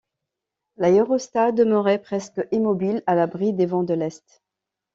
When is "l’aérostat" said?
0.77-1.51